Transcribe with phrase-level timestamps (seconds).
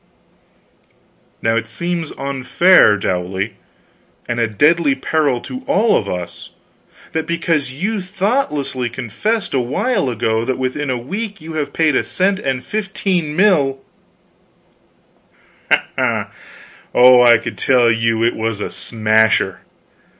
[1.43, 3.53] Now it seems to me unfair, Dowley,
[4.27, 6.49] and a deadly peril to all of us,
[7.11, 11.95] that because you thoughtlessly confessed, a while ago, that within a week you have paid
[11.95, 13.83] a cent and fifteen mil"
[15.99, 19.59] Oh, I tell you it was a smasher!